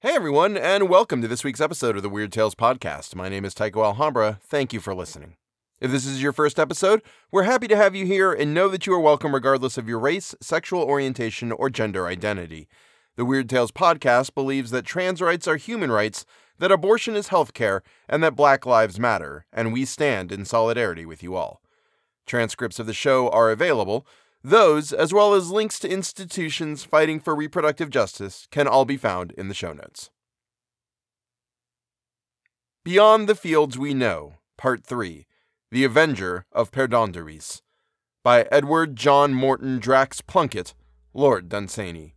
[0.00, 3.16] Hey everyone, and welcome to this week's episode of the Weird Tales Podcast.
[3.16, 4.38] My name is Tycho Alhambra.
[4.44, 5.34] Thank you for listening.
[5.80, 8.86] If this is your first episode, we're happy to have you here and know that
[8.86, 12.68] you are welcome regardless of your race, sexual orientation, or gender identity.
[13.16, 16.24] The Weird Tales Podcast believes that trans rights are human rights,
[16.58, 21.24] that abortion is healthcare, and that Black Lives Matter, and we stand in solidarity with
[21.24, 21.60] you all.
[22.24, 24.06] Transcripts of the show are available.
[24.42, 29.32] Those, as well as links to institutions fighting for reproductive justice, can all be found
[29.32, 30.10] in the show notes.
[32.84, 35.26] Beyond the Fields We Know, Part 3
[35.70, 37.62] The Avenger of Perdondaris,
[38.22, 40.74] by Edward John Morton Drax Plunkett,
[41.12, 42.14] Lord Dunsany.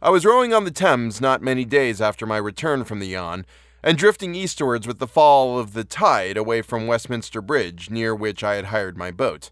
[0.00, 3.44] I was rowing on the Thames not many days after my return from the Yann,
[3.82, 8.42] and drifting eastwards with the fall of the tide away from Westminster Bridge, near which
[8.42, 9.50] I had hired my boat.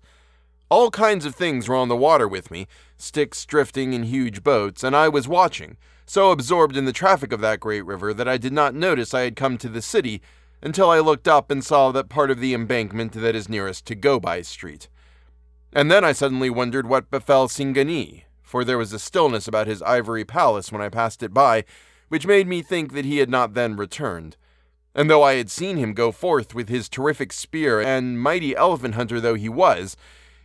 [0.68, 2.66] All kinds of things were on the water with me
[2.98, 5.76] sticks drifting in huge boats, and I was watching,
[6.06, 9.22] so absorbed in the traffic of that great river that I did not notice I
[9.22, 10.22] had come to the city
[10.62, 13.94] until I looked up and saw that part of the embankment that is nearest to
[13.94, 14.88] Go By Street.
[15.72, 19.82] And then I suddenly wondered what befell Singanee, for there was a stillness about his
[19.82, 21.64] ivory palace when I passed it by,
[22.08, 24.36] which made me think that he had not then returned.
[24.94, 28.94] And though I had seen him go forth with his terrific spear, and mighty elephant
[28.94, 29.96] hunter though he was,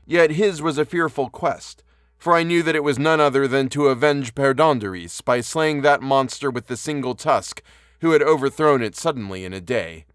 [0.06, 1.84] yet his was a fearful quest,
[2.18, 6.02] for I knew that it was none other than to avenge Perdondaris by slaying that
[6.02, 7.62] monster with the single tusk,
[8.02, 10.06] who had overthrown it suddenly in a day.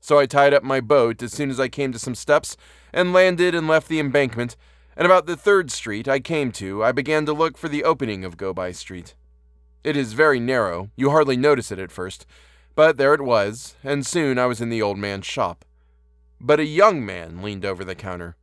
[0.00, 2.56] So I tied up my boat as soon as I came to some steps,
[2.92, 4.56] and landed and left the embankment,
[4.96, 8.24] and about the third street I came to, I began to look for the opening
[8.24, 9.14] of Go By Street.
[9.84, 12.26] It is very narrow, you hardly notice it at first,
[12.74, 15.64] but there it was, and soon I was in the old man's shop.
[16.40, 18.36] But a young man leaned over the counter.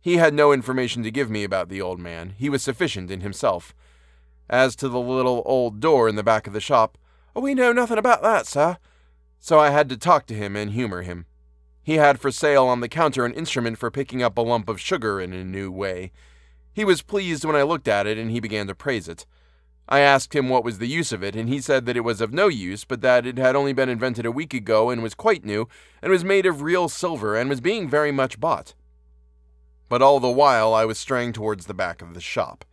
[0.00, 3.20] He had no information to give me about the old man, he was sufficient in
[3.20, 3.74] himself.
[4.48, 6.96] As to the little old door in the back of the shop,
[7.34, 8.76] oh, we know nothing about that, sir.
[9.40, 11.26] So I had to talk to him and humor him.
[11.82, 14.80] He had for sale on the counter an instrument for picking up a lump of
[14.80, 16.12] sugar in a new way.
[16.72, 19.24] He was pleased when I looked at it and he began to praise it.
[19.88, 22.20] I asked him what was the use of it, and he said that it was
[22.20, 25.14] of no use, but that it had only been invented a week ago and was
[25.14, 25.68] quite new,
[26.02, 28.74] and was made of real silver, and was being very much bought.
[29.88, 32.64] But all the while I was straying towards the back of the shop.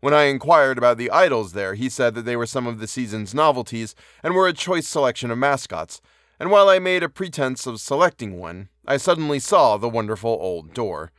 [0.00, 2.86] When I inquired about the idols there, he said that they were some of the
[2.86, 6.00] season's novelties, and were a choice selection of mascots,
[6.40, 10.72] and while I made a pretense of selecting one, I suddenly saw the wonderful old
[10.72, 11.10] door.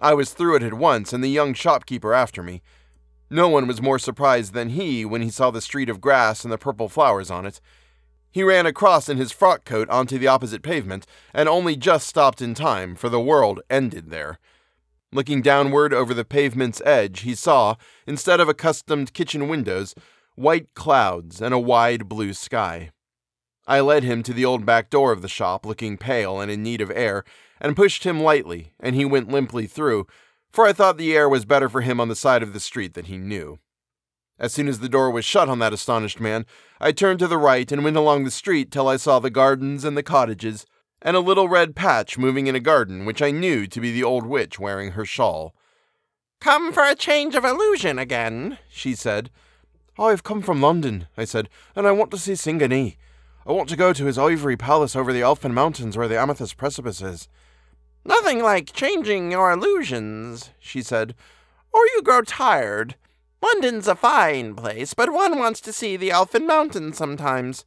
[0.00, 2.62] I was through it at once, and the young shopkeeper after me.
[3.28, 6.52] No one was more surprised than he when he saw the street of grass and
[6.52, 7.60] the purple flowers on it.
[8.30, 12.42] He ran across in his frock coat onto the opposite pavement, and only just stopped
[12.42, 14.38] in time, for the world ended there.
[15.12, 17.76] Looking downward over the pavement's edge, he saw,
[18.06, 19.94] instead of accustomed kitchen windows,
[20.34, 22.90] white clouds and a wide blue sky.
[23.66, 26.62] I led him to the old back door of the shop, looking pale and in
[26.62, 27.24] need of air,
[27.60, 30.06] and pushed him lightly, and he went limply through,
[30.56, 32.94] for I thought the air was better for him on the side of the street
[32.94, 33.58] than he knew.
[34.38, 36.46] As soon as the door was shut on that astonished man,
[36.80, 39.84] I turned to the right and went along the street till I saw the gardens
[39.84, 40.64] and the cottages,
[41.02, 44.02] and a little red patch moving in a garden which I knew to be the
[44.02, 45.54] old witch wearing her shawl.
[46.40, 49.28] Come for a change of illusion again, she said.
[49.98, 52.96] I have come from London, I said, and I want to see Singanee.
[53.46, 56.56] I want to go to his ivory palace over the Elfin Mountains where the amethyst
[56.56, 57.28] precipice is.
[58.06, 61.16] Nothing like changing your illusions, she said,
[61.72, 62.94] or you grow tired.
[63.42, 67.64] London's a fine place, but one wants to see the Elfin Mountains sometimes.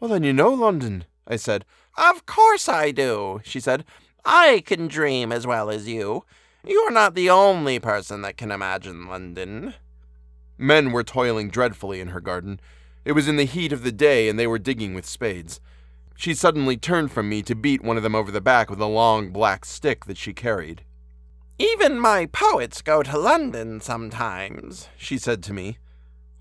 [0.00, 1.64] Well, then you know London, I said.
[1.96, 3.84] Of course I do, she said.
[4.24, 6.24] I can dream as well as you.
[6.66, 9.74] You are not the only person that can imagine London.
[10.58, 12.58] Men were toiling dreadfully in her garden.
[13.04, 15.60] It was in the heat of the day, and they were digging with spades.
[16.16, 18.86] She suddenly turned from me to beat one of them over the back with a
[18.86, 20.84] long black stick that she carried.
[21.58, 25.78] Even my poets go to London sometimes, she said to me.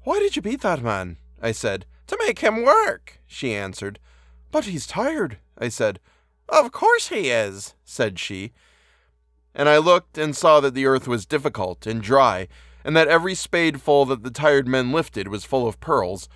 [0.04, 1.18] Why did you beat that man?
[1.42, 1.86] I said.
[2.07, 4.00] To make him work, she answered.
[4.51, 6.00] But he's tired, I said.
[6.50, 8.51] Of course he is, said she.
[9.56, 12.48] And I looked and saw that the earth was difficult and dry,
[12.84, 16.28] and that every spadeful that the tired men lifted was full of pearls,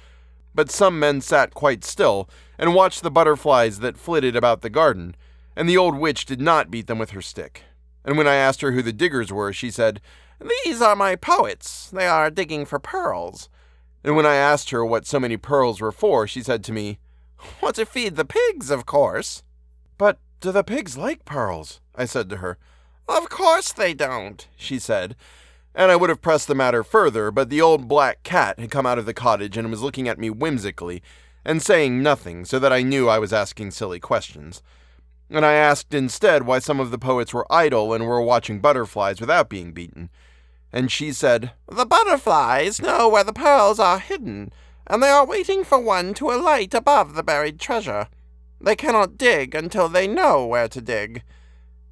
[0.53, 5.15] but some men sat quite still and watched the butterflies that flitted about the garden,
[5.55, 7.63] and the old witch did not beat them with her stick.
[8.03, 9.99] And when I asked her who the diggers were, she said,
[10.63, 11.89] These are my poets.
[11.89, 13.49] They are digging for pearls.
[14.03, 16.99] And when I asked her what so many pearls were for, she said to me,
[17.59, 19.43] What to feed the pigs, of course.
[19.97, 21.81] But do the pigs like pearls?
[21.95, 22.57] I said to her.
[23.07, 25.15] Of course they don't, she said.
[25.73, 28.85] And I would have pressed the matter further, but the old black cat had come
[28.85, 31.01] out of the cottage and was looking at me whimsically
[31.45, 34.63] and saying nothing, so that I knew I was asking silly questions.
[35.29, 39.21] And I asked instead why some of the poets were idle and were watching butterflies
[39.21, 40.09] without being beaten.
[40.73, 44.51] And she said, The butterflies know where the pearls are hidden,
[44.87, 48.07] and they are waiting for one to alight above the buried treasure.
[48.59, 51.23] They cannot dig until they know where to dig.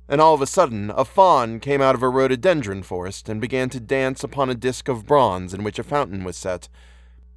[0.10, 3.70] And all of a sudden, a faun came out of a rhododendron forest and began
[3.70, 6.68] to dance upon a disk of bronze in which a fountain was set.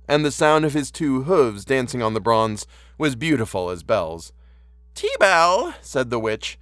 [0.08, 2.66] And the sound of his two hooves dancing on the bronze
[2.98, 4.32] was beautiful as bells.
[4.94, 6.58] Tea bell, said the witch,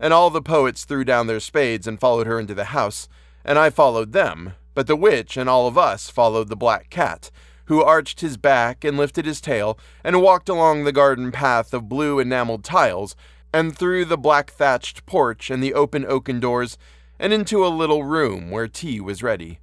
[0.00, 3.08] and all the poets threw down their spades and followed her into the house,
[3.44, 7.30] and I followed them, but the witch and all of us followed the black cat,
[7.64, 11.88] who arched his back and lifted his tail and walked along the garden path of
[11.88, 13.16] blue enameled tiles,
[13.52, 16.76] and through the black thatched porch and the open oaken doors,
[17.18, 19.58] and into a little room where tea was ready.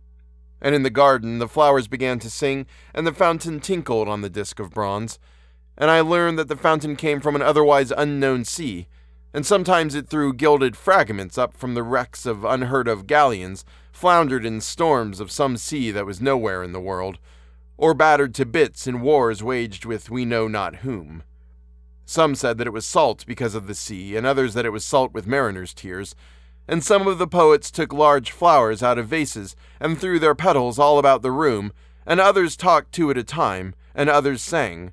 [0.65, 4.31] And in the garden the flowers began to sing, and the fountain tinkled on the
[4.31, 5.19] disk of bronze.
[5.77, 8.87] And I learned that the fountain came from an otherwise unknown sea,
[9.31, 14.43] and sometimes it threw gilded fragments up from the wrecks of unheard of galleons, floundered
[14.43, 17.19] in storms of some sea that was nowhere in the world,
[17.77, 21.21] or battered to bits in wars waged with we know not whom.
[22.05, 24.83] Some said that it was salt because of the sea, and others that it was
[24.83, 26.15] salt with mariners' tears.
[26.67, 30.79] And some of the poets took large flowers out of vases and threw their petals
[30.79, 31.71] all about the room,
[32.05, 34.91] and others talked two at a time, and others sang.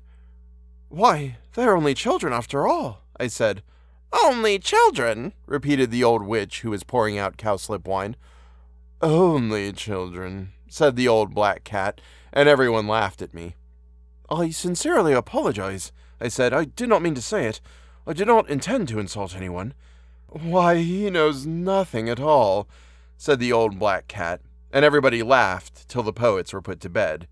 [0.89, 3.63] Why, they are only children after all, I said.
[4.23, 8.15] Only children, repeated the old witch who was pouring out cowslip wine.
[9.01, 11.99] Only children, said the old black cat,
[12.31, 13.55] and everyone laughed at me.
[14.29, 15.91] I sincerely apologize,
[16.21, 16.53] I said.
[16.53, 17.59] I did not mean to say it.
[18.05, 19.73] I did not intend to insult anyone.
[20.41, 22.67] Why, he knows nothing at all,
[23.17, 24.41] said the old black cat,
[24.71, 27.27] and everybody laughed till the poets were put to bed.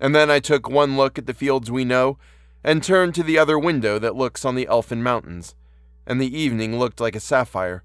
[0.00, 2.16] And then I took one look at the fields we know,
[2.64, 5.54] and turned to the other window that looks on the Elfin Mountains,
[6.06, 7.82] and the evening looked like a sapphire,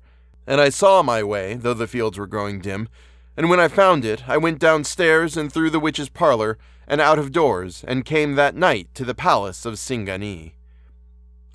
[0.47, 2.87] and I saw my way, though the fields were growing dim,
[3.35, 6.57] and when I found it, I went downstairs and through the witch's parlor,
[6.87, 10.53] and out of doors, and came that night to the palace of Singanee.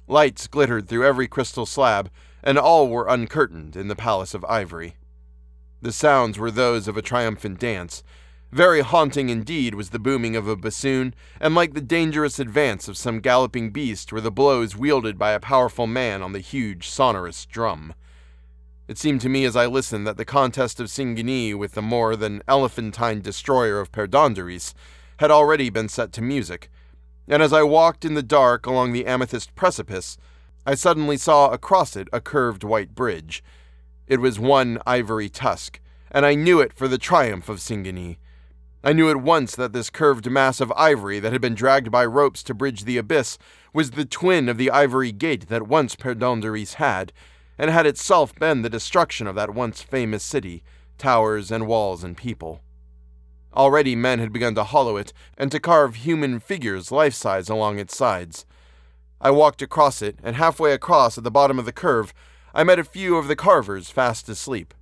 [0.06, 2.11] Lights glittered through every crystal slab,
[2.43, 4.97] and all were uncurtained in the palace of ivory.
[5.83, 8.03] The sounds were those of a triumphant dance.
[8.53, 12.97] Very haunting indeed was the booming of a bassoon, and like the dangerous advance of
[12.97, 17.47] some galloping beast were the blows wielded by a powerful man on the huge, sonorous
[17.47, 17.95] drum.
[18.89, 22.17] It seemed to me as I listened that the contest of Singanee with the more
[22.17, 24.75] than elephantine destroyer of Perdondaris
[25.19, 26.69] had already been set to music,
[27.29, 30.19] and as I walked in the dark along the amethyst precipice,
[30.67, 33.43] I suddenly saw across it a curved white bridge.
[34.07, 35.81] It was one ivory tusk,
[36.11, 38.19] and I knew it for the triumph of Singanee.
[38.83, 42.05] I knew at once that this curved mass of ivory that had been dragged by
[42.07, 43.37] ropes to bridge the abyss
[43.75, 47.13] was the twin of the ivory gate that once Perdondaris had,
[47.59, 50.63] and had itself been the destruction of that once famous city,
[50.97, 52.63] towers and walls and people.
[53.55, 57.79] Already men had begun to hollow it and to carve human figures life size along
[57.79, 58.47] its sides.
[59.20, 62.14] I walked across it, and halfway across at the bottom of the curve,
[62.55, 64.72] I met a few of the carvers fast asleep.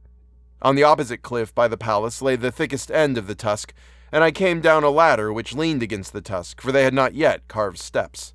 [0.63, 3.75] On the opposite cliff by the palace lay the thickest end of the tusk,
[4.13, 7.15] and I came down a ladder which leaned against the tusk, for they had not
[7.15, 8.33] yet carved steps.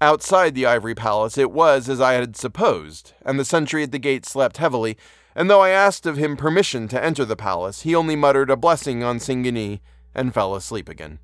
[0.00, 3.98] Outside the ivory palace it was as I had supposed, and the sentry at the
[3.98, 4.96] gate slept heavily,
[5.34, 8.56] and though I asked of him permission to enter the palace, he only muttered a
[8.56, 9.80] blessing on Singanee
[10.14, 11.18] and fell asleep again.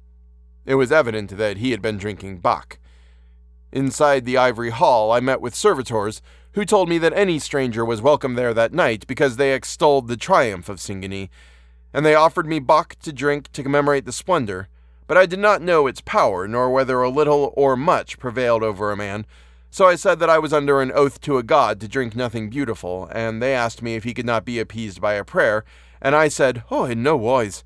[0.64, 2.78] It was evident that he had been drinking Bock.
[3.72, 8.00] Inside the ivory hall, I met with servitors who told me that any stranger was
[8.00, 11.28] welcome there that night because they extolled the triumph of Singanee,
[11.92, 14.68] and they offered me Bock to drink to commemorate the splendor,
[15.06, 18.90] but I did not know its power, nor whether a little or much prevailed over
[18.90, 19.26] a man,
[19.70, 22.48] so I said that I was under an oath to a god to drink nothing
[22.48, 25.64] beautiful, and they asked me if he could not be appeased by a prayer,
[26.00, 27.64] and I said, Oh, in no wise,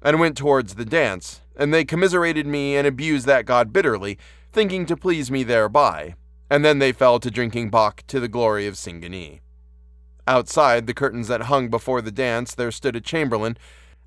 [0.00, 4.16] and went towards the dance, and they commiserated me and abused that god bitterly,
[4.52, 6.14] thinking to please me thereby,
[6.50, 9.40] and then they fell to drinking Bock to the glory of Singanee.
[10.26, 13.56] Outside the curtains that hung before the dance there stood a chamberlain,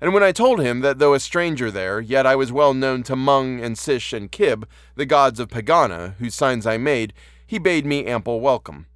[0.00, 3.02] and when I told him that though a stranger there, yet I was well known
[3.04, 4.64] to Mung and Sish and Kib,
[4.96, 7.14] the gods of Pegana, whose signs I made,
[7.46, 8.86] he bade me ample welcome.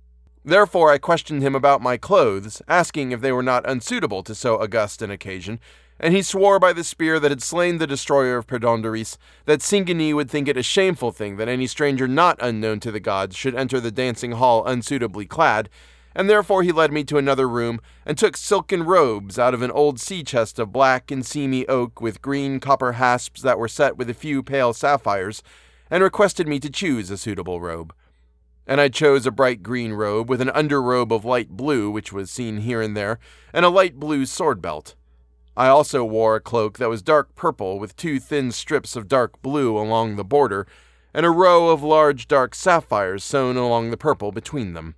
[0.45, 4.61] Therefore I questioned him about my clothes, asking if they were not unsuitable to so
[4.61, 5.61] august an occasion,
[6.01, 10.15] and he swore by the spear that had slain the destroyer of Perdondaris that Singanee
[10.15, 13.55] would think it a shameful thing that any stranger not unknown to the gods should
[13.55, 15.69] enter the dancing hall unsuitably clad,
[16.15, 19.71] and therefore he led me to another room and took silken robes out of an
[19.71, 23.97] old sea chest of black and seamy oak with green copper hasps that were set
[23.97, 25.43] with a few pale sapphires,
[25.91, 27.95] and requested me to choose a suitable robe.
[28.67, 32.31] And I chose a bright green robe with an underrobe of light blue, which was
[32.31, 33.19] seen here and there,
[33.53, 34.95] and a light blue sword belt.
[35.59, 39.43] I also wore a cloak that was dark purple with two thin strips of dark
[39.43, 40.69] blue along the border,
[41.13, 44.95] and a row of large dark sapphires sewn along the purple between them.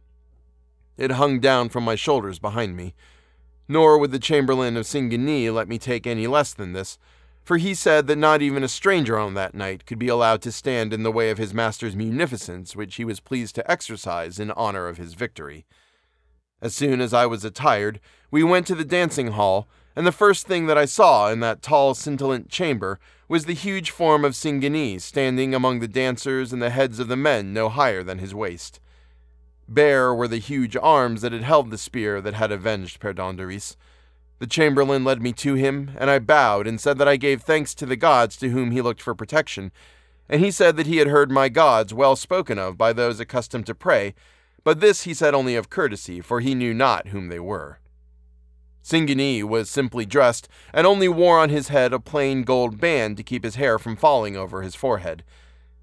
[0.98, 2.94] It hung down from my shoulders behind me.
[3.68, 6.98] Nor would the Chamberlain of Singanee let me take any less than this,
[7.42, 10.52] for he said that not even a stranger on that night could be allowed to
[10.52, 14.50] stand in the way of his master's munificence, which he was pleased to exercise in
[14.50, 15.64] honor of his victory.
[16.60, 17.98] As soon as I was attired,
[18.30, 19.66] we went to the dancing hall,
[20.00, 23.90] and the first thing that I saw in that tall, scintillant chamber was the huge
[23.90, 28.02] form of Singanee standing among the dancers and the heads of the men no higher
[28.02, 28.80] than his waist.
[29.68, 33.76] Bare were the huge arms that had held the spear that had avenged Perdondaris.
[34.38, 37.74] The chamberlain led me to him, and I bowed and said that I gave thanks
[37.74, 39.70] to the gods to whom he looked for protection.
[40.30, 43.66] And he said that he had heard my gods well spoken of by those accustomed
[43.66, 44.14] to pray,
[44.64, 47.80] but this he said only of courtesy, for he knew not whom they were.
[48.82, 53.22] Singanee was simply dressed, and only wore on his head a plain gold band to
[53.22, 55.22] keep his hair from falling over his forehead.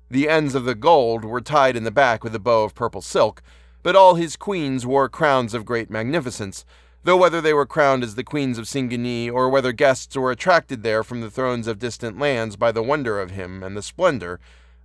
[0.09, 3.01] The ends of the gold were tied in the back with a bow of purple
[3.01, 3.41] silk,
[3.83, 6.65] but all his queens wore crowns of great magnificence,
[7.03, 10.83] though whether they were crowned as the queens of Singanee, or whether guests were attracted
[10.83, 14.39] there from the thrones of distant lands by the wonder of him and the splendor,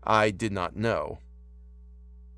[0.04, 1.18] I did not know.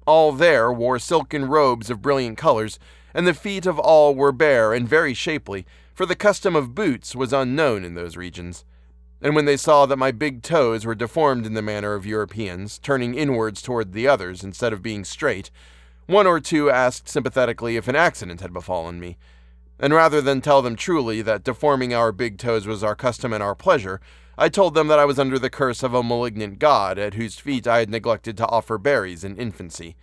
[0.06, 2.78] All there wore silken robes of brilliant colors,
[3.14, 7.14] and the feet of all were bare and very shapely, for the custom of boots
[7.14, 8.64] was unknown in those regions.
[9.22, 12.78] And when they saw that my big toes were deformed in the manner of Europeans,
[12.78, 15.50] turning inwards toward the others instead of being straight,
[16.06, 19.16] one or two asked sympathetically if an accident had befallen me,
[19.78, 23.42] and rather than tell them truly that deforming our big toes was our custom and
[23.42, 24.00] our pleasure,
[24.36, 27.38] I told them that I was under the curse of a malignant god at whose
[27.38, 29.96] feet I had neglected to offer berries in infancy.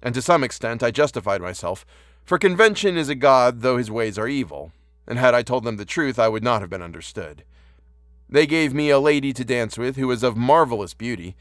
[0.00, 1.84] And to some extent I justified myself,
[2.28, 4.70] for convention is a god though his ways are evil,
[5.06, 7.42] and had I told them the truth I would not have been understood.
[8.28, 11.34] They gave me a lady to dance with who was of marvelous beauty,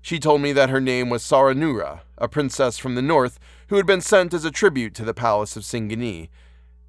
[0.00, 3.86] she told me that her name was Saranoora, a princess from the north who had
[3.86, 6.28] been sent as a tribute to the palace of Singanee.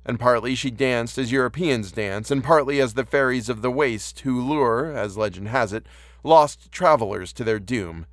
[0.03, 4.21] And partly she danced as Europeans dance, and partly as the fairies of the Waste
[4.21, 5.85] who lure, as legend has it,
[6.23, 8.07] lost travelers to their doom.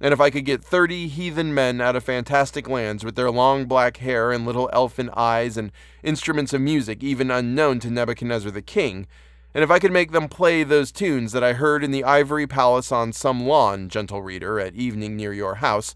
[0.00, 3.66] And if I could get thirty heathen men out of fantastic lands with their long
[3.66, 5.70] black hair and little elfin eyes and
[6.02, 9.06] instruments of music even unknown to Nebuchadnezzar the king,
[9.52, 12.46] and if I could make them play those tunes that I heard in the ivory
[12.46, 15.94] palace on some lawn, gentle reader, at evening near your house,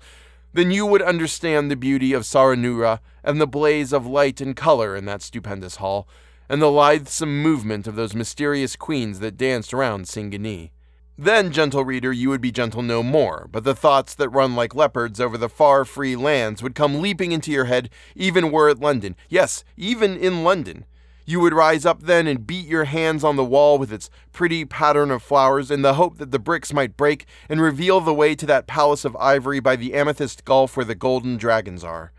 [0.52, 4.94] then you would understand the beauty of Saranoora and the blaze of light and color
[4.96, 6.06] in that stupendous hall,
[6.48, 10.70] and the lithesome movement of those mysterious queens that danced around Singanee.
[11.16, 14.74] Then, gentle reader, you would be gentle no more, but the thoughts that run like
[14.74, 18.80] leopards over the far free lands would come leaping into your head, even were it
[18.80, 19.14] London.
[19.28, 20.84] Yes, even in London.
[21.24, 24.64] You would rise up then and beat your hands on the wall with its pretty
[24.64, 28.34] pattern of flowers in the hope that the bricks might break and reveal the way
[28.34, 32.12] to that palace of ivory by the amethyst gulf where the golden dragons are.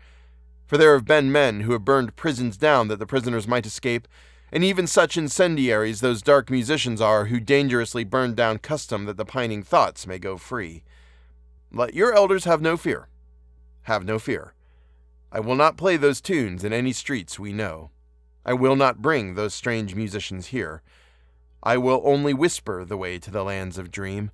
[0.66, 4.08] For there have been men who have burned prisons down that the prisoners might escape,
[4.56, 9.24] and even such incendiaries those dark musicians are who dangerously burn down custom that the
[9.26, 10.82] pining thoughts may go free.
[11.70, 13.08] Let your elders have no fear.
[13.82, 14.54] Have no fear.
[15.30, 17.90] I will not play those tunes in any streets we know.
[18.46, 20.80] I will not bring those strange musicians here.
[21.62, 24.30] I will only whisper the way to the lands of dream,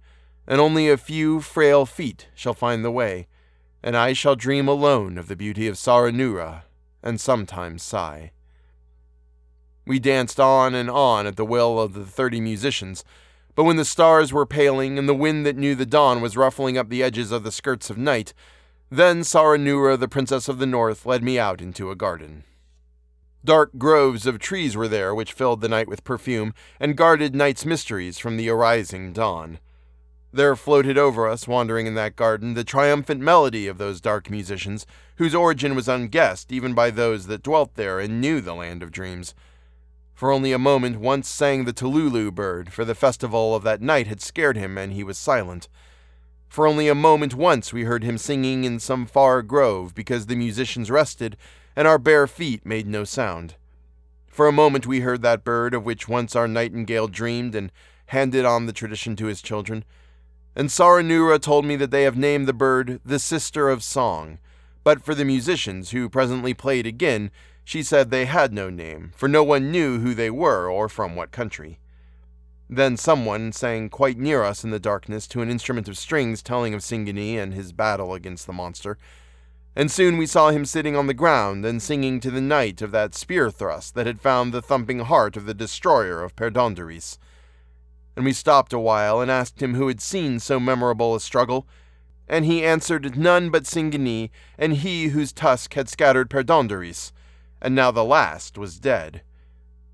[0.46, 3.26] and only a few frail feet shall find the way,
[3.82, 6.62] and I shall dream alone of the beauty of Saranoora,
[7.02, 8.30] and sometimes sigh.
[9.84, 13.04] We danced on and on at the will of the thirty musicians,
[13.54, 16.78] but when the stars were paling and the wind that knew the dawn was ruffling
[16.78, 18.32] up the edges of the skirts of night,
[18.90, 22.44] then Saranoora, the princess of the north, led me out into a garden.
[23.44, 27.66] Dark groves of trees were there which filled the night with perfume and guarded night's
[27.66, 29.58] mysteries from the arising dawn.
[30.32, 34.86] There floated over us, wandering in that garden, the triumphant melody of those dark musicians,
[35.16, 38.92] whose origin was unguessed even by those that dwelt there and knew the land of
[38.92, 39.34] dreams.
[40.22, 44.06] For only a moment once sang the Tululu bird, for the festival of that night
[44.06, 45.68] had scared him, and he was silent.
[46.48, 50.36] For only a moment once we heard him singing in some far grove, because the
[50.36, 51.36] musicians rested,
[51.74, 53.56] and our bare feet made no sound.
[54.28, 57.72] For a moment we heard that bird of which once our nightingale dreamed and
[58.06, 59.84] handed on the tradition to his children.
[60.54, 64.38] And Saranoora told me that they have named the bird the Sister of Song,
[64.84, 67.32] But for the musicians who presently played again,
[67.64, 71.14] she said they had no name, for no one knew who they were or from
[71.14, 71.78] what country.
[72.68, 76.72] Then someone sang quite near us in the darkness to an instrument of strings telling
[76.74, 78.96] of Singanee and his battle against the monster,
[79.76, 82.90] and soon we saw him sitting on the ground and singing to the night of
[82.90, 87.18] that spear thrust that had found the thumping heart of the destroyer of Perdondaris.
[88.16, 91.66] And we stopped a while and asked him who had seen so memorable a struggle,
[92.28, 97.12] and he answered none but Singanee and he whose tusk had scattered Perdondaris,
[97.62, 99.22] and now the last was dead.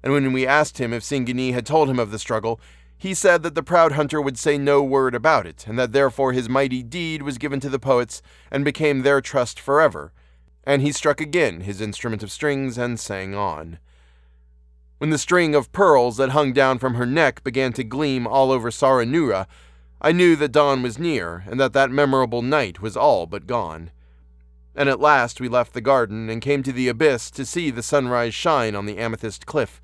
[0.03, 2.61] And when we asked him if Singanee had told him of the struggle,
[2.97, 6.33] he said that the proud hunter would say no word about it, and that therefore
[6.33, 10.13] his mighty deed was given to the poets and became their trust forever.
[10.65, 13.79] And he struck again his instrument of strings and sang on.
[14.99, 18.51] When the string of pearls that hung down from her neck began to gleam all
[18.51, 19.47] over Saranoora,
[20.01, 23.91] I knew that dawn was near, and that that memorable night was all but gone.
[24.79, 27.83] And at last we left the garden and came to the abyss to see the
[27.83, 29.83] sunrise shine on the amethyst cliff.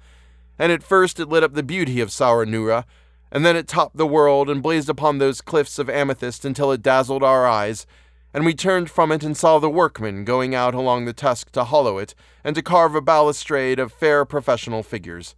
[0.57, 2.85] And at first it lit up the beauty of Saranoora,
[3.33, 6.81] and then it topped the world and blazed upon those cliffs of amethyst until it
[6.81, 7.89] dazzled our eyes,
[8.33, 11.65] and we turned from it and saw the workmen going out along the tusk to
[11.65, 15.35] hollow it and to carve a balustrade of fair professional figures.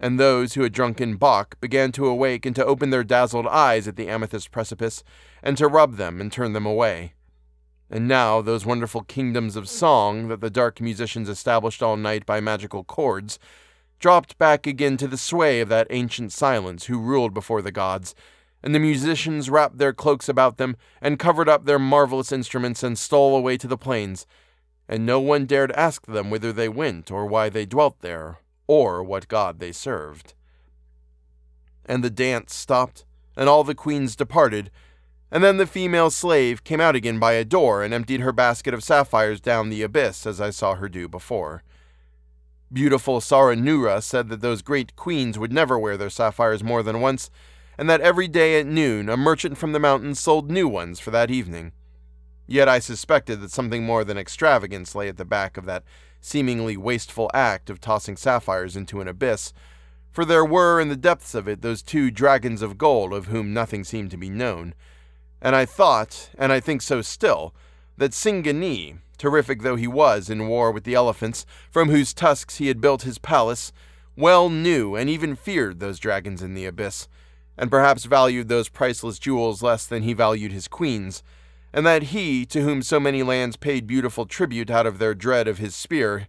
[0.00, 3.86] And those who had drunken Bock began to awake and to open their dazzled eyes
[3.86, 5.04] at the amethyst precipice,
[5.42, 7.12] and to rub them and turn them away.
[7.90, 12.40] And now those wonderful kingdoms of song that the dark musicians established all night by
[12.40, 13.38] magical chords
[13.98, 18.14] dropped back again to the sway of that ancient silence who ruled before the gods,
[18.62, 22.98] and the musicians wrapped their cloaks about them and covered up their marvelous instruments and
[22.98, 24.26] stole away to the plains,
[24.88, 29.02] and no one dared ask them whither they went or why they dwelt there, or
[29.02, 30.34] what god they served.
[31.86, 33.04] And the dance stopped,
[33.36, 34.70] and all the queens departed,
[35.34, 38.72] and then the female slave came out again by a door and emptied her basket
[38.72, 41.64] of sapphires down the abyss as I saw her do before.
[42.72, 47.30] Beautiful Saranoora said that those great queens would never wear their sapphires more than once,
[47.76, 51.10] and that every day at noon a merchant from the mountains sold new ones for
[51.10, 51.72] that evening.
[52.46, 55.82] Yet I suspected that something more than extravagance lay at the back of that
[56.20, 59.52] seemingly wasteful act of tossing sapphires into an abyss,
[60.12, 63.52] for there were in the depths of it those two dragons of gold of whom
[63.52, 64.74] nothing seemed to be known.
[65.44, 67.54] And I thought, and I think so still,
[67.98, 72.68] that Singanee, terrific though he was in war with the elephants, from whose tusks he
[72.68, 73.70] had built his palace,
[74.16, 77.08] well knew and even feared those dragons in the abyss,
[77.58, 81.22] and perhaps valued those priceless jewels less than he valued his queens,
[81.74, 85.46] and that he, to whom so many lands paid beautiful tribute out of their dread
[85.46, 86.26] of his spear,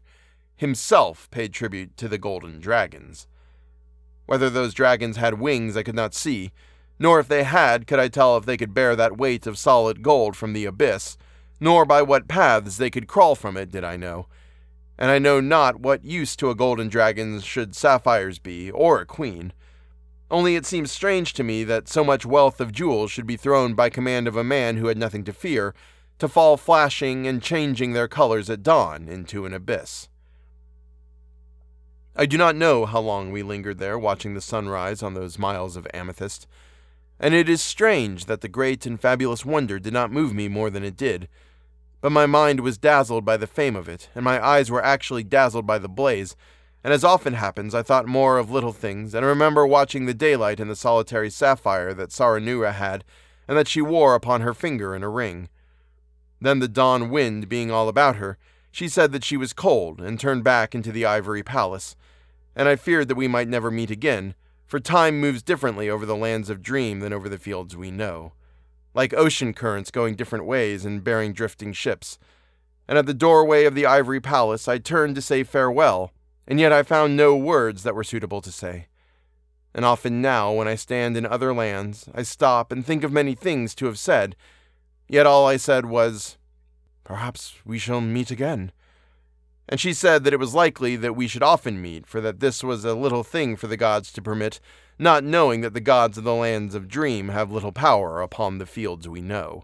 [0.58, 3.28] himself paid tribute to the golden dragons.
[4.26, 6.52] Whether those dragons had wings I could not see,
[7.00, 10.02] nor if they had could I tell if they could bear that weight of solid
[10.02, 11.18] gold from the abyss,
[11.60, 14.28] nor by what paths they could crawl from it did I know.
[14.98, 19.06] And I know not what use to a golden dragon should sapphires be, or a
[19.06, 19.52] queen.
[20.32, 23.74] Only it seems strange to me that so much wealth of jewels should be thrown
[23.74, 25.76] by command of a man who had nothing to fear,
[26.20, 30.08] to fall flashing and changing their colors at dawn into an abyss.
[32.16, 35.76] I do not know how long we lingered there watching the sunrise on those miles
[35.76, 36.48] of amethyst,
[37.20, 40.70] and it is strange that the great and fabulous wonder did not move me more
[40.70, 41.28] than it did
[42.06, 45.24] but my mind was dazzled by the fame of it, and my eyes were actually
[45.24, 46.36] dazzled by the blaze.
[46.84, 50.14] And as often happens, I thought more of little things, and I remember watching the
[50.14, 53.04] daylight in the solitary sapphire that Saranoora had,
[53.48, 55.50] and that she wore upon her finger in a ring.
[56.40, 58.38] Then the dawn wind being all about her,
[58.70, 61.96] she said that she was cold, and turned back into the ivory palace.
[62.56, 66.16] And I feared that we might never meet again, for time moves differently over the
[66.16, 68.34] lands of dream than over the fields we know
[68.96, 72.18] like ocean currents going different ways and bearing drifting ships.
[72.88, 76.12] And at the doorway of the ivory palace I turned to say farewell,
[76.48, 78.88] and yet I found no words that were suitable to say.
[79.74, 83.36] And often now, when I stand in other lands, I stop and think of many
[83.36, 84.38] things to have said,
[85.10, 86.38] yet all I said was,
[87.04, 88.72] Perhaps we shall meet again.
[89.68, 92.64] And she said that it was likely that we should often meet, for that this
[92.64, 94.60] was a little thing for the gods to permit,
[95.00, 98.66] not knowing that the gods of the lands of dream have little power upon the
[98.66, 99.64] fields we know.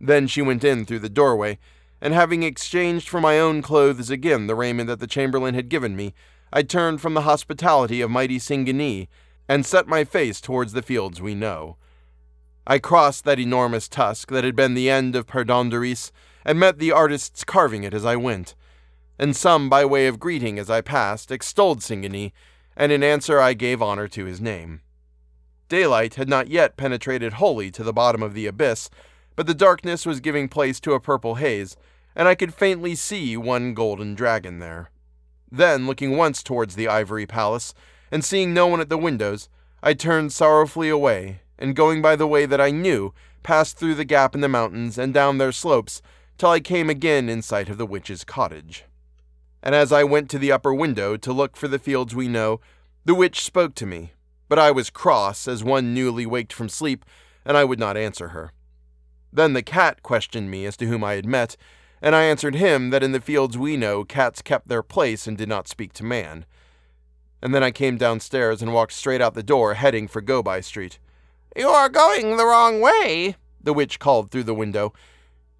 [0.00, 1.58] Then she went in through the doorway,
[2.00, 5.94] and having exchanged for my own clothes again the raiment that the chamberlain had given
[5.94, 6.14] me,
[6.52, 9.08] I turned from the hospitality of mighty Singanee,
[9.48, 11.76] and set my face towards the fields we know.
[12.66, 16.12] I crossed that enormous tusk that had been the end of Perdondaris,
[16.44, 18.54] and met the artists carving it as I went.
[19.22, 22.32] And some, by way of greeting as I passed, extolled Singanee,
[22.76, 24.80] and in answer I gave honor to his name.
[25.68, 28.90] Daylight had not yet penetrated wholly to the bottom of the abyss,
[29.36, 31.76] but the darkness was giving place to a purple haze,
[32.16, 34.90] and I could faintly see one golden dragon there.
[35.52, 37.74] Then, looking once towards the ivory palace,
[38.10, 39.48] and seeing no one at the windows,
[39.84, 44.04] I turned sorrowfully away, and going by the way that I knew, passed through the
[44.04, 46.02] gap in the mountains and down their slopes
[46.38, 48.84] till I came again in sight of the witch's cottage.
[49.62, 52.60] And as I went to the upper window to look for the fields we know,
[53.04, 54.12] the witch spoke to me,
[54.48, 57.04] but I was cross as one newly waked from sleep,
[57.44, 58.52] and I would not answer her.
[59.32, 61.56] Then the cat questioned me as to whom I had met,
[62.02, 65.38] and I answered him that in the fields we know cats kept their place and
[65.38, 66.44] did not speak to man.
[67.40, 70.60] And then I came downstairs and walked straight out the door, heading for Go By
[70.60, 70.98] Street.
[71.56, 74.92] You are going the wrong way, the witch called through the window.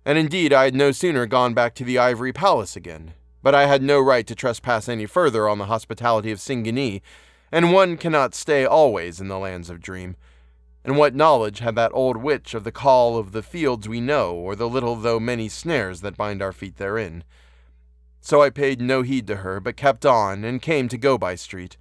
[0.05, 3.67] And indeed, I had no sooner gone back to the ivory palace again, but I
[3.67, 7.03] had no right to trespass any further on the hospitality of Singanee,
[7.51, 10.17] and one cannot stay always in the lands of dream.
[10.85, 14.35] And what knowledge had that old witch of the call of the fields we know,
[14.35, 17.25] or the little though many snares that bind our feet therein?
[18.21, 21.35] So I paid no heed to her, but kept on, and came to Go By
[21.35, 21.77] Street.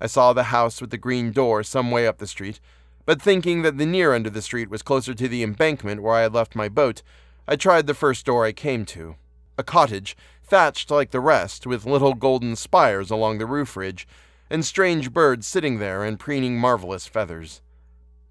[0.00, 2.60] I saw the house with the green door some way up the street,
[3.04, 6.14] but thinking that the near end of the street was closer to the embankment where
[6.14, 7.02] I had left my boat,
[7.48, 9.16] I tried the first door I came to.
[9.56, 10.16] A cottage,
[10.48, 14.06] thatched like the rest, with little golden spires along the roof ridge,
[14.50, 17.60] and strange birds sitting there and preening marvelous feathers.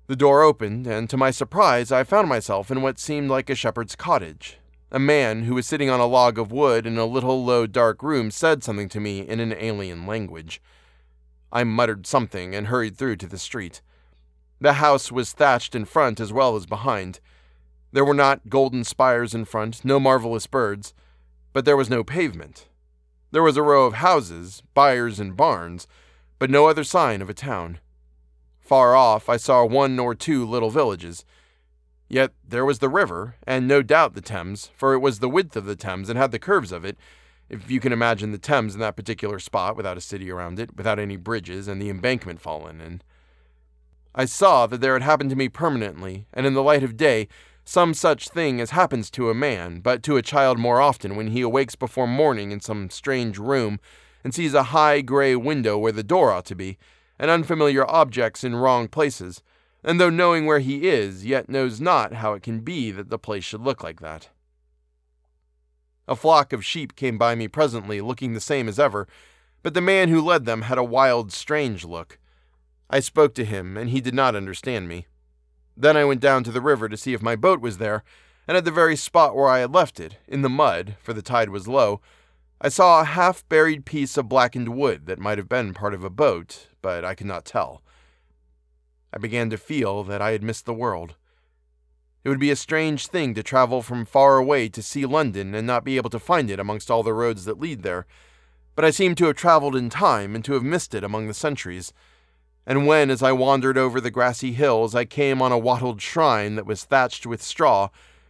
[0.08, 3.56] The door opened, and to my surprise, I found myself in what seemed like a
[3.56, 4.58] shepherd's cottage.
[4.90, 8.02] A man who was sitting on a log of wood in a little low dark
[8.02, 10.62] room said something to me in an alien language.
[11.52, 13.82] I muttered something and hurried through to the street.
[14.62, 17.20] The house was thatched in front as well as behind.
[17.92, 20.94] There were not golden spires in front, no marvelous birds,
[21.58, 22.68] but there was no pavement.
[23.32, 25.88] There was a row of houses, byres, and barns,
[26.38, 27.80] but no other sign of a town.
[28.60, 31.26] Far off, I saw one or two little villages.
[32.08, 35.56] Yet there was the river, and no doubt the Thames, for it was the width
[35.56, 36.96] of the Thames and had the curves of it,
[37.50, 40.78] if you can imagine the Thames in that particular spot without a city around it,
[40.78, 43.02] without any bridges, and the embankment fallen in.
[44.14, 47.28] I saw that there had happened to me permanently, and in the light of day,
[47.68, 51.28] some such thing as happens to a man, but to a child more often when
[51.28, 53.78] he awakes before morning in some strange room
[54.24, 56.78] and sees a high gray window where the door ought to be,
[57.20, 59.44] and unfamiliar objects in wrong places,
[59.84, 63.20] and though knowing where he is, yet knows not how it can be that the
[63.20, 64.30] place should look like that.
[66.08, 69.10] A flock of sheep came by me presently, looking the same as ever,
[69.62, 72.18] but the man who led them had a wild, strange look.
[72.90, 75.06] I spoke to him, and he did not understand me.
[75.80, 78.04] Then I went down to the river to see if my boat was there,
[78.48, 81.22] and at the very spot where I had left it, in the mud, for the
[81.22, 82.02] tide was low,
[82.60, 86.04] I saw a half buried piece of blackened wood that might have been part of
[86.04, 87.84] a boat, but I could not tell.
[89.14, 91.16] I began to feel that I had missed the world.
[92.24, 95.68] It would be a strange thing to travel from far away to see London and
[95.68, 98.08] not be able to find it amongst all the roads that lead there,
[98.76, 101.36] but I seemed to have traveled in time and to have missed it among the
[101.36, 101.94] centuries.
[102.70, 106.56] And when, as I wandered over the grassy hills, I came on a wattled shrine
[106.56, 107.88] that was thatched with straw,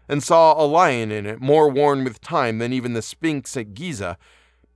[0.08, 3.74] and saw a lion in it more worn with time than even the Sphinx at
[3.74, 4.16] Giza,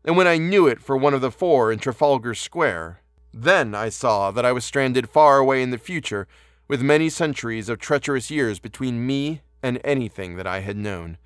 [0.04, 3.90] and when I knew it for one of the four in Trafalgar Square, then I
[3.90, 6.28] saw that I was stranded far away in the future,
[6.68, 11.18] with many centuries of treacherous years between me and anything that I had known.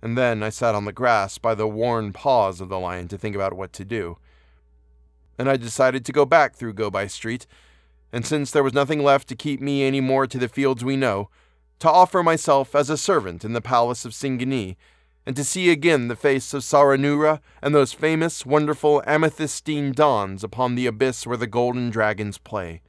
[0.00, 3.18] And then I sat on the grass by the worn paws of the lion to
[3.18, 4.16] think about what to do.
[5.38, 7.46] And I decided to go back through Go By Street,
[8.12, 10.96] and since there was nothing left to keep me any more to the fields we
[10.96, 11.28] know,
[11.80, 14.76] to offer myself as a servant in the palace of Singanee,
[15.26, 20.74] and to see again the face of Saranoora and those famous, wonderful amethystine dawns upon
[20.74, 22.82] the abyss where the golden dragons play.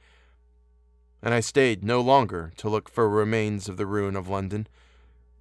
[1.22, 4.68] And I stayed no longer to look for remains of the ruin of London,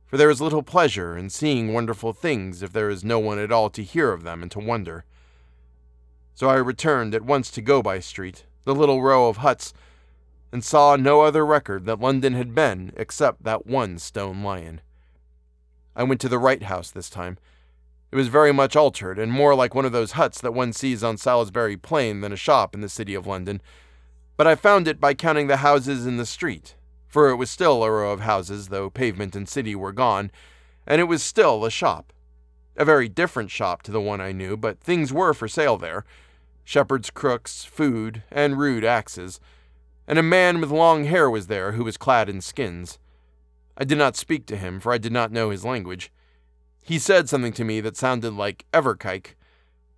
[0.06, 3.52] for there is little pleasure in seeing wonderful things if there is no one at
[3.52, 5.06] all to hear of them and to wonder.
[6.36, 9.74] So I returned at once to Go By Street, the little row of huts
[10.52, 14.82] and saw no other record that London had been except that one stone lion.
[15.96, 17.38] I went to the right House this time.
[18.12, 21.04] It was very much altered and more like one of those huts that one sees
[21.04, 23.62] on Salisbury Plain than a shop in the city of London,
[24.38, 26.76] but I found it by counting the houses in the street,
[27.08, 30.32] for it was still a row of houses, though pavement and city were gone,
[30.86, 32.12] and it was still a shop.
[32.78, 36.04] A very different shop to the one I knew, but things were for sale there
[36.66, 39.40] shepherd's crooks, food, and rude axes
[40.08, 43.00] and a man with long hair was there who was clad in skins.
[43.78, 46.12] I did not speak to him, for I did not know his language.
[46.82, 49.36] He said something to me that sounded like Everkike.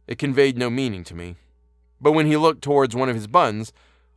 [0.07, 1.35] It conveyed no meaning to me.
[1.99, 3.73] But when he looked towards one of his buns,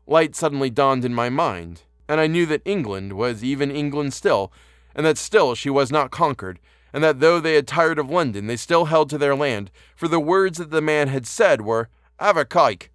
[0.06, 4.52] light suddenly dawned in my mind, and I knew that England was even England still,
[4.94, 6.60] and that still she was not conquered,
[6.92, 10.08] and that though they had tired of London, they still held to their land, for
[10.08, 11.88] the words that the man had said were,
[12.20, 12.88] Avakike.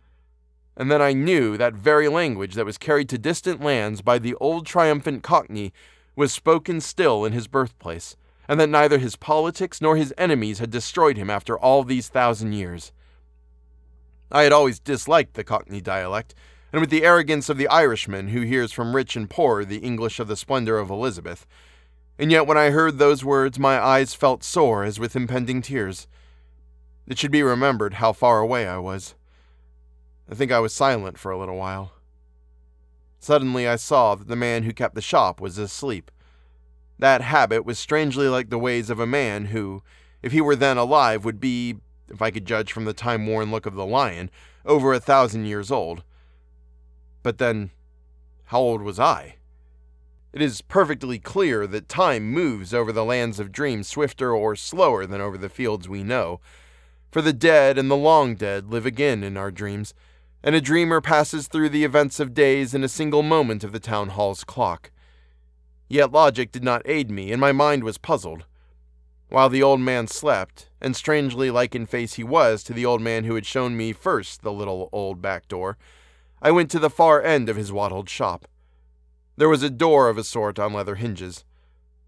[0.78, 4.36] And then I knew that very language that was carried to distant lands by the
[4.36, 5.74] old triumphant Cockney
[6.16, 8.16] was spoken still in his birthplace,
[8.48, 12.54] and that neither his politics nor his enemies had destroyed him after all these thousand
[12.54, 12.92] years.
[14.32, 16.36] I had always disliked the Cockney dialect,
[16.72, 20.20] and with the arrogance of the Irishman who hears from rich and poor the English
[20.20, 21.48] of the splendor of Elizabeth,
[22.18, 26.08] and yet when I heard those words, my eyes felt sore as with impending tears.
[27.08, 29.16] It should be remembered how far away I was.
[30.30, 31.94] I think I was silent for a little while.
[33.20, 36.12] Suddenly I saw that the man who kept the shop was asleep.
[36.98, 39.84] That habit was strangely like the ways of a man who,
[40.22, 41.78] if he were then alive, would be,
[42.10, 44.32] if I could judge from the time worn look of the lion,
[44.66, 46.04] over a thousand years old.
[47.22, 47.72] But then,
[48.46, 49.36] how old was I?
[50.34, 55.06] It is perfectly clear that time moves over the lands of dreams swifter or slower
[55.06, 56.42] than over the fields we know.
[57.16, 59.94] For the dead and the long dead live again in our dreams,
[60.44, 63.80] and a dreamer passes through the events of days in a single moment of the
[63.80, 64.92] town hall's clock.
[65.88, 68.44] Yet logic did not aid me, and my mind was puzzled.
[69.30, 73.00] While the old man slept, and strangely like in face he was to the old
[73.00, 75.78] man who had shown me first the little old back door,
[76.42, 78.46] I went to the far end of his wattled shop.
[79.38, 81.46] There was a door of a sort on leather hinges.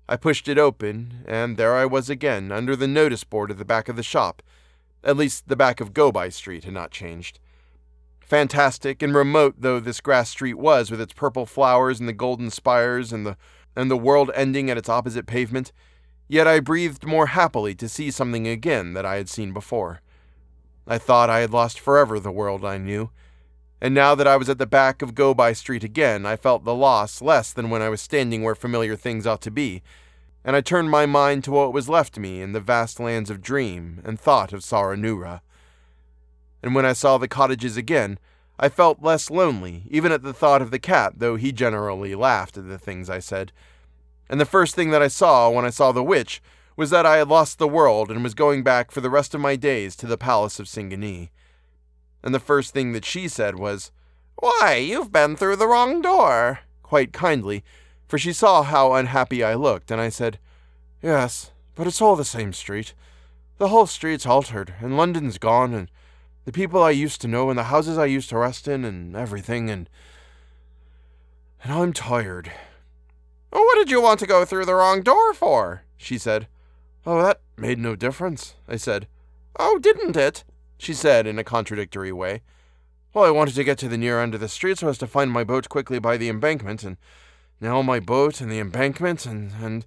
[0.09, 3.63] I pushed it open, and there I was again, under the notice board at the
[3.63, 4.43] back of the shop.
[5.07, 7.39] At least the back of Go By Street had not changed.
[8.19, 12.49] Fantastic and remote though this grass street was, with its purple flowers and the golden
[12.49, 13.37] spires and the
[13.73, 15.71] and the world ending at its opposite pavement,
[16.27, 20.01] yet I breathed more happily to see something again that I had seen before.
[20.85, 23.11] I thought I had lost forever the world I knew,
[23.79, 26.65] and now that I was at the back of Go By Street again, I felt
[26.65, 29.83] the loss less than when I was standing where familiar things ought to be,
[30.47, 33.41] and I turned my mind to what was left me in the vast lands of
[33.41, 35.41] dream and thought of Saranoora.
[36.63, 38.17] And when I saw the cottages again,
[38.57, 42.57] I felt less lonely, even at the thought of the cat, though he generally laughed
[42.57, 43.51] at the things I said.
[44.27, 46.41] And the first thing that I saw when I saw the witch
[46.75, 49.41] was that I had lost the world and was going back for the rest of
[49.41, 51.29] my days to the palace of Singanee
[52.23, 53.91] and the first thing that she said was,
[54.35, 57.63] Why, you've been through the wrong door, quite kindly,
[58.07, 60.39] for she saw how unhappy I looked, and I said,
[61.01, 62.93] Yes, but it's all the same street.
[63.57, 65.89] The whole street's altered, and London's gone, and
[66.45, 69.15] the people I used to know, and the houses I used to rest in, and
[69.15, 69.89] everything, and.
[71.63, 72.51] and I'm tired.
[73.51, 75.83] Well, what did you want to go through the wrong door for?
[75.97, 76.47] she said.
[77.05, 79.07] Oh, that made no difference, I said.
[79.57, 80.43] Oh, didn't it?
[80.77, 82.41] she said in a contradictory way.
[83.13, 85.07] Well, I wanted to get to the near end of the street so as to
[85.07, 86.97] find my boat quickly by the embankment, and
[87.59, 89.85] now my boat and the embankment, and, and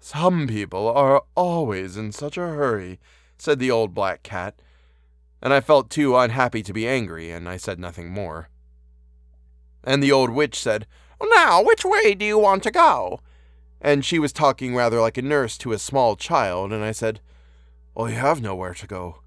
[0.00, 2.98] some people are always in such a hurry,
[3.38, 4.60] said the old black cat.
[5.40, 8.48] And I felt too unhappy to be angry, and I said nothing more.
[9.84, 10.86] And the old witch said,
[11.34, 13.20] Now, which way do you want to go?
[13.80, 17.20] And she was talking rather like a nurse to a small child, and I said,
[17.96, 19.22] I have nowhere to go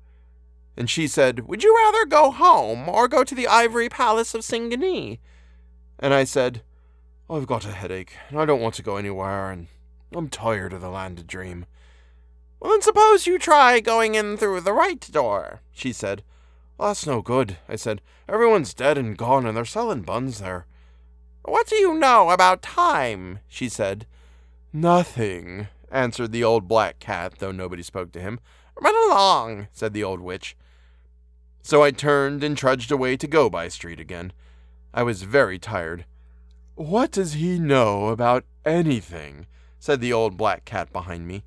[0.78, 4.42] and she said, Would you rather go home or go to the ivory palace of
[4.42, 5.20] Singanee?
[6.00, 6.62] And I said,
[7.28, 9.68] I've got a headache, and I don't want to go anywhere, and
[10.14, 11.66] I'm tired of the land of dream.
[12.60, 16.24] Well, then suppose you try going in through the right door, she said.
[16.80, 18.02] that's no good, I said.
[18.30, 20.68] Everyone's dead and gone, and they're selling buns there.
[21.44, 23.40] What do you know about time?
[23.48, 24.06] she said.
[24.72, 28.40] Nothing, answered the old black cat, though nobody spoke to him.
[28.80, 30.56] Run along, said the old witch.
[31.64, 34.32] So I turned and trudged away to Go By Street again.
[34.94, 36.06] I was very tired.
[36.76, 39.48] What does he know about anything?
[39.80, 41.46] said the old black cat behind me.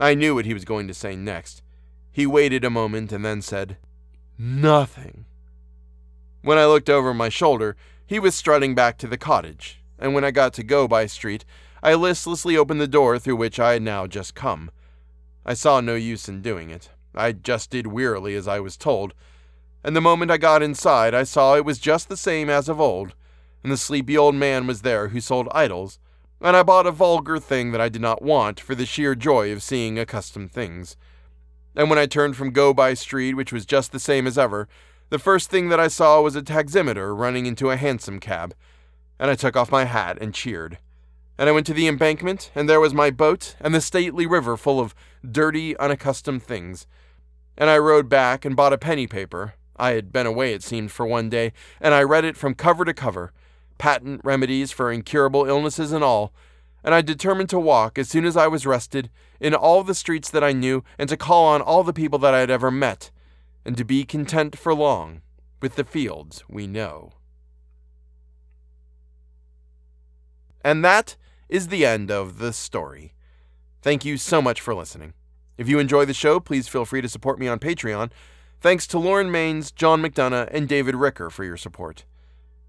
[0.00, 1.62] I knew what he was going to say next.
[2.10, 3.76] He waited a moment and then said,
[4.38, 5.26] Nothing.
[6.40, 10.24] When I looked over my shoulder, he was strutting back to the cottage, and when
[10.24, 11.44] I got to Go By Street,
[11.82, 14.70] I listlessly opened the door through which I had now just come.
[15.44, 16.88] I saw no use in doing it.
[17.14, 19.12] I just did wearily as I was told,
[19.84, 22.80] and the moment I got inside, I saw it was just the same as of
[22.80, 23.14] old,
[23.66, 25.98] and the sleepy old man was there who sold idols,
[26.40, 29.50] and I bought a vulgar thing that I did not want for the sheer joy
[29.50, 30.96] of seeing accustomed things.
[31.74, 34.68] And when I turned from Go By Street, which was just the same as ever,
[35.08, 38.54] the first thing that I saw was a taximeter running into a hansom cab,
[39.18, 40.78] and I took off my hat and cheered.
[41.36, 44.56] And I went to the embankment, and there was my boat and the stately river
[44.56, 44.94] full of
[45.28, 46.86] dirty, unaccustomed things.
[47.58, 50.92] And I rode back and bought a penny paper, I had been away, it seemed,
[50.92, 53.32] for one day, and I read it from cover to cover.
[53.78, 56.32] Patent remedies for incurable illnesses and all,
[56.84, 59.10] and I determined to walk as soon as I was rested
[59.40, 62.34] in all the streets that I knew and to call on all the people that
[62.34, 63.10] I had ever met,
[63.64, 65.22] and to be content for long
[65.60, 67.12] with the fields we know.
[70.64, 71.16] And that
[71.48, 73.14] is the end of the story.
[73.82, 75.12] Thank you so much for listening.
[75.58, 78.10] If you enjoy the show, please feel free to support me on Patreon.
[78.60, 82.04] Thanks to Lauren Maines, John McDonough, and David Ricker for your support.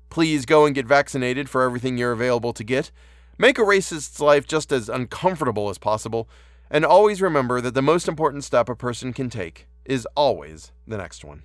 [0.09, 2.91] Please go and get vaccinated for everything you're available to get.
[3.37, 6.27] Make a racist's life just as uncomfortable as possible,
[6.69, 10.97] and always remember that the most important step a person can take is always the
[10.97, 11.43] next one.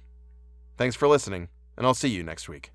[0.77, 2.73] Thanks for listening, and I'll see you next week.